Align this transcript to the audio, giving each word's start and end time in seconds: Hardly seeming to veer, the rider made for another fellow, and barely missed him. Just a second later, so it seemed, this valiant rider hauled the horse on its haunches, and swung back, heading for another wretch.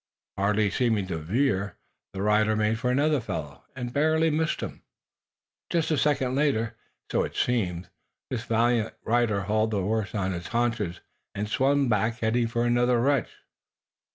Hardly 0.35 0.71
seeming 0.71 1.05
to 1.09 1.19
veer, 1.19 1.77
the 2.13 2.23
rider 2.23 2.55
made 2.55 2.79
for 2.79 2.89
another 2.89 3.21
fellow, 3.21 3.65
and 3.75 3.93
barely 3.93 4.31
missed 4.31 4.61
him. 4.61 4.81
Just 5.69 5.91
a 5.91 5.97
second 5.99 6.33
later, 6.33 6.75
so 7.11 7.21
it 7.21 7.35
seemed, 7.35 7.87
this 8.31 8.45
valiant 8.45 8.95
rider 9.03 9.41
hauled 9.41 9.69
the 9.69 9.81
horse 9.81 10.15
on 10.15 10.33
its 10.33 10.47
haunches, 10.47 11.01
and 11.35 11.47
swung 11.47 11.87
back, 11.87 12.17
heading 12.17 12.47
for 12.47 12.65
another 12.65 12.99
wretch. 12.99 13.29